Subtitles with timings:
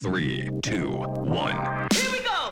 [0.00, 1.88] Three, two, one.
[1.92, 2.50] Here we go.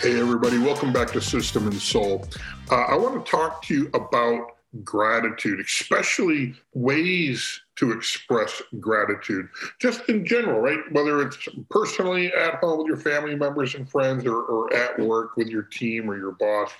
[0.00, 2.24] Hey, everybody, welcome back to System and Soul.
[2.70, 4.52] Uh, I want to talk to you about
[4.84, 9.48] gratitude, especially ways to express gratitude,
[9.80, 10.78] just in general, right?
[10.92, 15.36] Whether it's personally at home with your family members and friends or, or at work
[15.36, 16.70] with your team or your boss.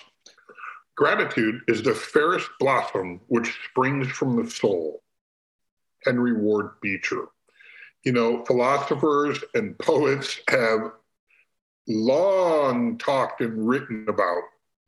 [0.95, 5.01] Gratitude is the fairest blossom which springs from the soul.
[6.05, 7.25] Henry Ward Beecher.
[8.03, 10.91] You know, philosophers and poets have
[11.87, 14.41] long talked and written about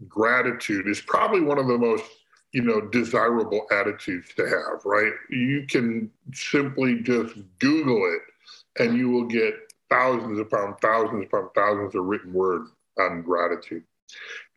[0.08, 2.04] gratitude is probably one of the most
[2.52, 9.10] you know desirable attitudes to have right you can simply just google it and you
[9.10, 9.54] will get
[9.90, 12.70] thousands upon thousands upon thousands of written words
[13.00, 13.84] on gratitude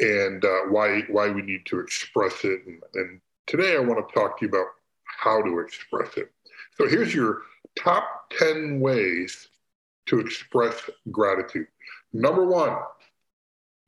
[0.01, 4.15] and uh, why why we need to express it and, and today i want to
[4.15, 4.67] talk to you about
[5.05, 6.31] how to express it
[6.77, 7.43] so here's your
[7.77, 9.49] top 10 ways
[10.07, 11.67] to express gratitude
[12.13, 12.79] Number one,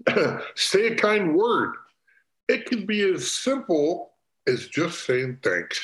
[0.55, 1.75] say a kind word.
[2.49, 4.13] It can be as simple
[4.47, 5.81] as just saying thanks,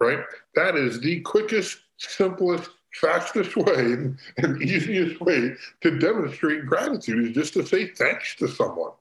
[0.00, 0.20] right?
[0.54, 7.54] That is the quickest, simplest, fastest way and easiest way to demonstrate gratitude is just
[7.54, 8.92] to say thanks to someone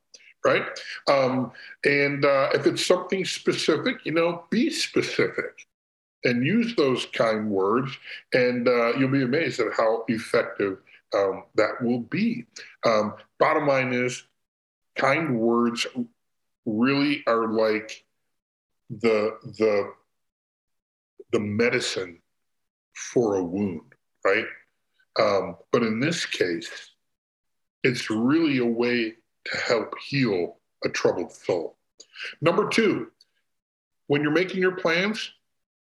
[0.46, 0.64] right?
[1.08, 1.52] Um,
[1.84, 5.68] and uh, if it's something specific, you know, be specific
[6.24, 7.98] and use those kind words,
[8.34, 10.78] and uh, you'll be amazed at how effective
[11.14, 12.46] um, that will be.
[12.86, 14.24] Um, bottom line is,
[14.96, 15.88] kind words
[16.66, 18.04] really are like
[18.90, 19.94] the the
[21.32, 22.20] the medicine
[23.00, 23.94] for a wound,
[24.26, 24.46] right?
[25.20, 26.92] Um, but in this case,
[27.84, 31.78] it's really a way to help heal a troubled soul.
[32.42, 33.12] Number two,
[34.08, 35.32] when you're making your plans,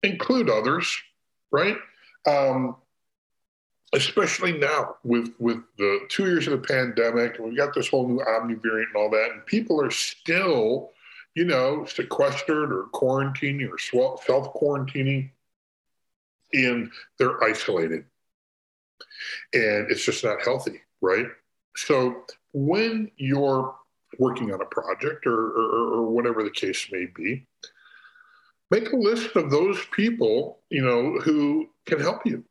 [0.03, 0.97] include others,
[1.51, 1.77] right?
[2.27, 2.77] Um,
[3.95, 8.09] especially now with with the two years of the pandemic and we've got this whole
[8.09, 10.91] new omni variant and all that and people are still
[11.35, 15.31] you know sequestered or quarantining or self quarantining
[16.55, 18.05] and they're isolated.
[19.53, 21.27] And it's just not healthy right?
[21.77, 23.75] So when you're
[24.19, 27.47] working on a project or, or, or whatever the case may be
[28.71, 32.45] make a list of those people you know who can help you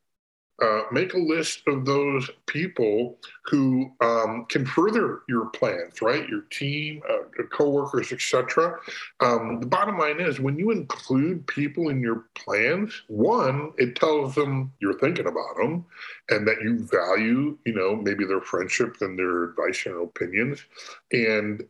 [0.63, 6.27] uh, make a list of those people who um, can further your plans, right?
[6.29, 8.77] Your team, uh, coworkers, etc.
[9.19, 14.35] Um, the bottom line is, when you include people in your plans, one, it tells
[14.35, 15.85] them you're thinking about them,
[16.29, 20.63] and that you value, you know, maybe their friendship and their advice and opinions.
[21.11, 21.63] And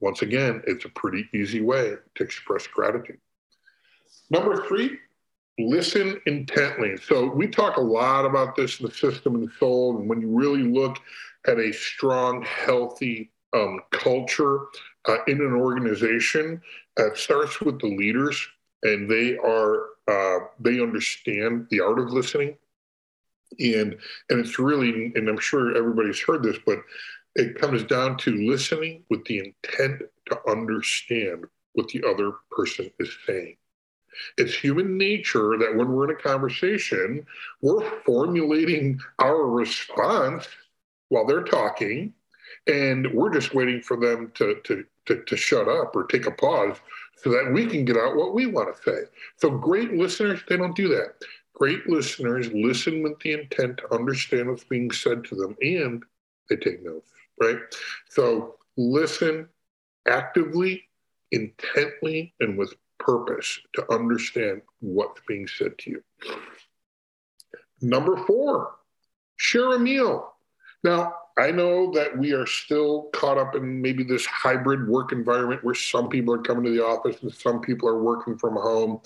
[0.00, 3.18] once again, it's a pretty easy way to express gratitude.
[4.30, 4.98] Number three,
[5.58, 6.96] listen intently.
[6.96, 10.28] So we talk a lot about this in the system and soul, and when you
[10.28, 10.98] really look
[11.46, 14.60] at a strong, healthy um, culture
[15.06, 16.60] uh, in an organization,
[16.98, 18.46] uh, it starts with the leaders,
[18.82, 22.56] and they are uh, they understand the art of listening,
[23.58, 23.96] and
[24.30, 26.78] and it's really, and I'm sure everybody's heard this, but
[27.34, 33.10] it comes down to listening with the intent to understand what the other person is
[33.26, 33.56] saying.
[34.38, 37.26] It's human nature that when we're in a conversation,
[37.60, 40.48] we're formulating our response
[41.08, 42.14] while they're talking,
[42.66, 46.30] and we're just waiting for them to, to, to, to shut up or take a
[46.30, 46.76] pause
[47.16, 49.08] so that we can get out what we want to say.
[49.36, 51.14] So, great listeners, they don't do that.
[51.54, 56.02] Great listeners listen with the intent to understand what's being said to them and
[56.48, 57.58] they take notes, right?
[58.08, 59.48] So, listen
[60.06, 60.88] actively,
[61.30, 66.02] intently, and with purpose to understand what's being said to you.
[67.80, 68.76] Number four,
[69.36, 70.32] share a meal.
[70.84, 75.64] Now, I know that we are still caught up in maybe this hybrid work environment
[75.64, 79.00] where some people are coming to the office and some people are working from home,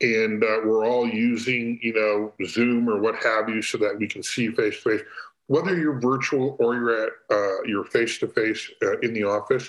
[0.00, 4.06] and uh, we're all using, you know, Zoom or what have you, so that we
[4.06, 5.02] can see face to face.
[5.46, 8.70] Whether you're virtual or you're at uh, face to face
[9.02, 9.68] in the office,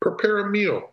[0.00, 0.90] prepare a meal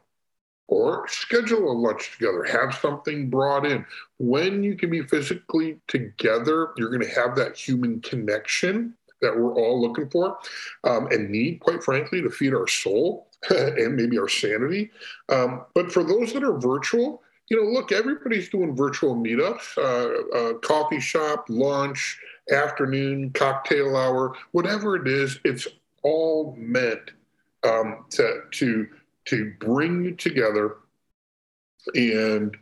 [0.67, 3.85] or schedule a lunch together, have something brought in.
[4.17, 9.53] When you can be physically together, you're going to have that human connection that we're
[9.53, 10.37] all looking for
[10.83, 14.91] um, and need, quite frankly, to feed our soul and maybe our sanity.
[15.29, 20.37] Um, but for those that are virtual, you know, look, everybody's doing virtual meetups, uh,
[20.37, 22.19] uh, coffee shop, lunch,
[22.51, 25.67] afternoon, cocktail hour, whatever it is, it's
[26.03, 27.11] all meant
[27.63, 28.87] um, to to
[29.25, 30.77] to bring you together
[31.95, 32.55] and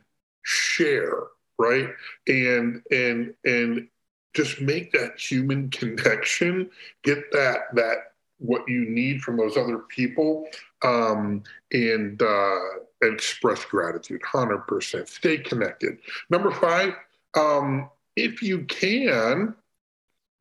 [0.44, 1.24] share,
[1.58, 1.90] right?
[2.28, 3.88] And and and
[4.34, 6.70] just make that human connection,
[7.04, 7.98] get that that
[8.38, 10.48] what you need from those other people,
[10.84, 12.60] um, and uh,
[13.02, 14.22] express gratitude.
[14.24, 15.08] Hundred percent.
[15.08, 15.98] Stay connected.
[16.30, 16.94] Number five,
[17.36, 19.56] um, if you can,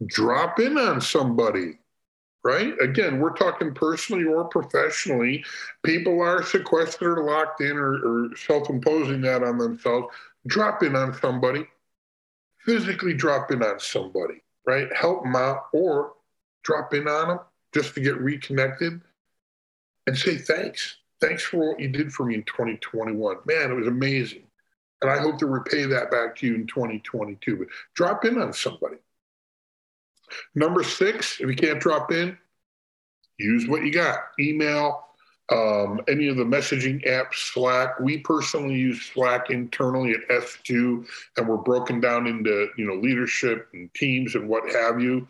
[0.07, 1.80] drop in on somebody
[2.45, 2.75] right?
[2.81, 5.45] Again, we're talking personally or professionally.
[5.83, 10.09] People are sequestered or locked in or, or self imposing that on themselves.
[10.47, 11.67] Drop in on somebody,
[12.65, 14.89] physically drop in on somebody, right?
[14.95, 16.15] Help them out or
[16.63, 17.41] drop in on them
[17.75, 19.01] just to get reconnected
[20.07, 20.97] and say thanks.
[21.21, 23.37] Thanks for what you did for me in 2021.
[23.45, 24.43] Man, it was amazing.
[25.03, 27.57] And I hope to repay that back to you in 2022.
[27.57, 28.97] But drop in on somebody.
[30.55, 32.37] Number six, if you can't drop in,
[33.39, 35.05] use what you got email,
[35.51, 37.99] um, any of the messaging apps, Slack.
[37.99, 41.07] We personally use Slack internally at S2,
[41.37, 45.27] and we're broken down into you know leadership and teams and what have you.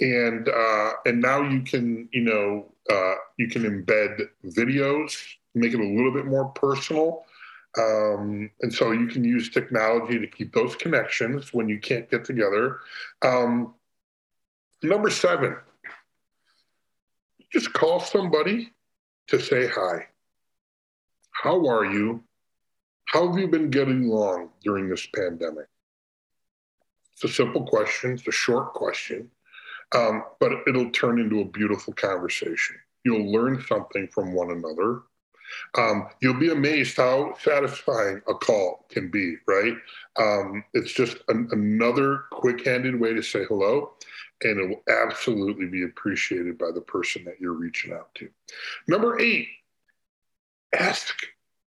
[0.00, 5.16] And uh, and now you can you know uh, you can embed videos,
[5.54, 7.24] make it a little bit more personal.
[7.78, 12.24] Um, and so you can use technology to keep those connections when you can't get
[12.24, 12.80] together.
[13.22, 13.74] Um,
[14.82, 15.56] Number seven,
[17.52, 18.72] just call somebody
[19.28, 20.06] to say hi.
[21.32, 22.24] How are you?
[23.04, 25.66] How have you been getting along during this pandemic?
[27.12, 29.30] It's a simple question, it's a short question,
[29.94, 32.76] um, but it'll turn into a beautiful conversation.
[33.04, 35.02] You'll learn something from one another.
[35.76, 39.74] Um, you'll be amazed how satisfying a call can be, right?
[40.16, 43.92] Um, it's just an, another quick handed way to say hello
[44.42, 48.28] and it will absolutely be appreciated by the person that you're reaching out to.
[48.88, 49.48] Number eight,
[50.72, 51.14] ask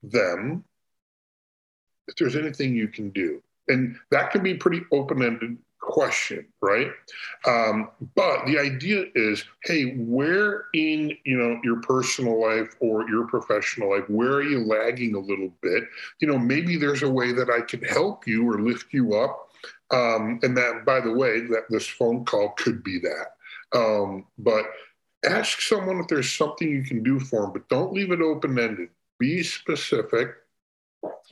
[0.04, 0.64] them
[2.08, 3.42] if there's anything you can do.
[3.68, 6.92] And that can be pretty open ended question, right?
[7.46, 13.28] Um, but the idea is, hey, where in you know your personal life or your
[13.28, 15.84] professional life, where are you lagging a little bit?
[16.20, 19.49] You know, maybe there's a way that I can help you or lift you up
[19.92, 23.36] um, and that, by the way, that this phone call could be that.
[23.78, 24.66] Um, but
[25.26, 28.58] ask someone if there's something you can do for them, but don't leave it open
[28.58, 28.90] ended.
[29.20, 30.30] Be specific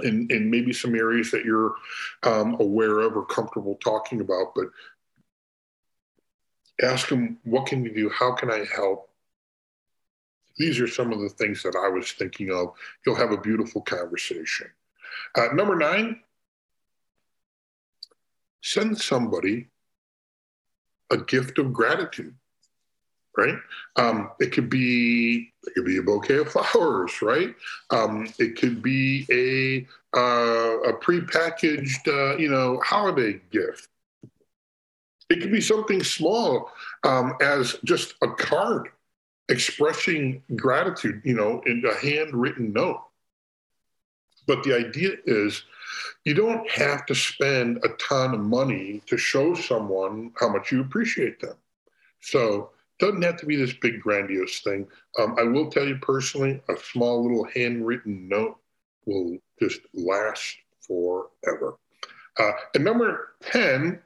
[0.02, 1.76] in, in maybe some areas that you're
[2.24, 4.68] um, aware of or comfortable talking about, but
[6.82, 8.10] ask them, what can you do?
[8.10, 9.10] How can I help?
[10.58, 12.74] These are some of the things that I was thinking of.
[13.06, 14.68] You'll have a beautiful conversation.
[15.36, 16.20] Uh, number nine,
[18.62, 19.68] send somebody
[21.12, 22.36] a gift of gratitude
[23.38, 23.58] right?
[23.96, 27.56] Um, it could be it could be a bouquet of flowers right?
[27.92, 29.88] Um, it could be a
[30.18, 33.88] uh, a prepackaged uh, you know holiday gift.
[35.30, 36.72] It could be something small
[37.04, 38.90] um, as just a card
[39.50, 43.04] expressing gratitude you know in a handwritten note.
[44.48, 45.64] But the idea is
[46.26, 50.82] you don't have to spend a ton of money to show someone how much you
[50.82, 51.56] appreciate them.
[52.22, 54.88] So it doesn't have to be this big grandiose thing.
[55.20, 58.58] Um, I will tell you personally, a small little handwritten note
[59.06, 61.78] will just last forever.
[62.38, 64.00] Uh, and number 10,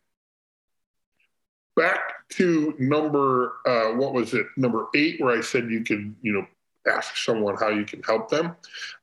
[1.75, 6.33] back to number, uh, what was it, number eight, where I said you could, you
[6.33, 6.47] know,
[6.88, 8.55] ask someone how you can help them.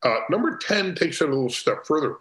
[0.02, 2.16] Uh, number 10 takes it a little step further.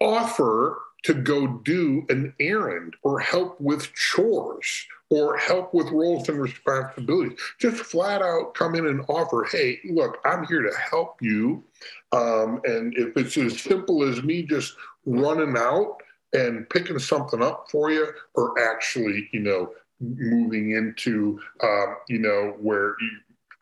[0.00, 6.38] Offer to go do an errand or help with chores or help with roles and
[6.40, 7.38] responsibilities.
[7.58, 11.64] Just flat out come in and offer, hey, look, I'm here to help you.
[12.12, 14.76] Um, and if it's as simple as me just
[15.06, 15.98] running out
[16.32, 22.54] and picking something up for you, or actually, you know, moving into, um, you know,
[22.60, 23.10] where you,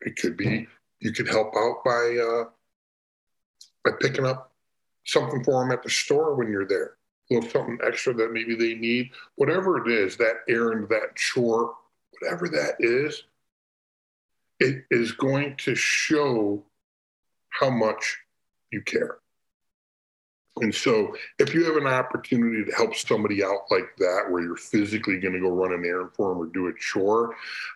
[0.02, 0.66] it could be
[1.00, 2.44] you could help out by uh,
[3.84, 4.47] by picking up
[5.08, 6.96] something for them at the store when you're there.
[7.30, 11.74] A little something extra that maybe they need, whatever it is, that errand, that chore,
[12.10, 13.24] whatever that is,
[14.60, 16.62] it is going to show
[17.48, 18.18] how much
[18.70, 19.18] you care.
[20.60, 24.56] And so, if you have an opportunity to help somebody out like that, where you're
[24.56, 27.34] physically going to go run an errand for them or do a chore,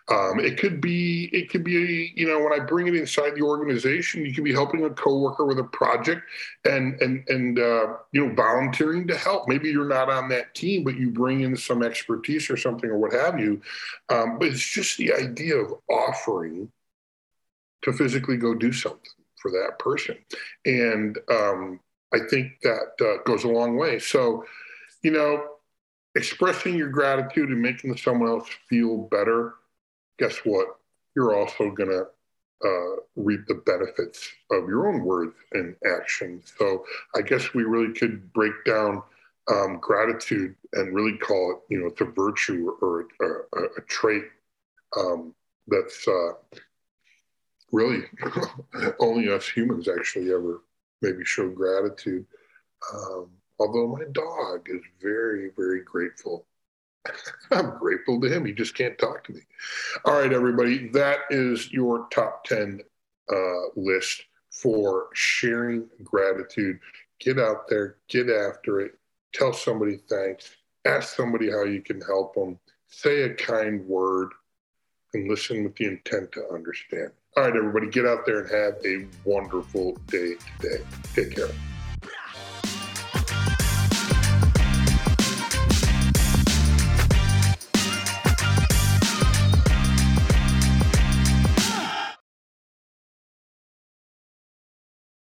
[0.09, 3.41] um, it could be it could be you know when I bring it inside the
[3.41, 6.21] organization, you could be helping a coworker with a project
[6.65, 9.47] and and and uh, you know volunteering to help.
[9.47, 12.97] Maybe you're not on that team, but you bring in some expertise or something or
[12.97, 13.61] what have you.
[14.09, 16.71] Um, but it's just the idea of offering
[17.83, 19.11] to physically go do something
[19.41, 20.17] for that person.
[20.65, 21.79] And um,
[22.13, 23.99] I think that uh, goes a long way.
[23.99, 24.45] So,
[25.01, 25.43] you know,
[26.15, 29.55] expressing your gratitude and making someone else feel better,
[30.19, 30.67] guess what?
[31.15, 32.05] You're also going to
[32.63, 36.53] uh, reap the benefits of your own words and actions.
[36.57, 39.01] So I guess we really could break down
[39.51, 43.25] um, gratitude and really call it, you know, it's a virtue or a,
[43.59, 44.23] a, a trait
[44.97, 45.33] um,
[45.67, 46.33] that's uh,
[47.71, 48.03] really
[48.99, 50.61] only us humans actually ever
[51.03, 52.25] maybe show gratitude.
[52.93, 53.29] Um,
[53.59, 56.47] although my dog is very, very grateful.
[57.51, 58.45] I'm grateful to him.
[58.45, 59.41] He just can't talk to me.
[60.05, 62.81] All right, everybody, that is your top 10
[63.31, 66.79] uh, list for sharing gratitude.
[67.19, 68.93] Get out there, get after it,
[69.33, 70.55] tell somebody thanks,
[70.85, 74.29] ask somebody how you can help them, say a kind word,
[75.13, 77.11] and listen with the intent to understand.
[77.35, 80.83] All right, everybody, get out there and have a wonderful day today.
[81.13, 81.49] Take care.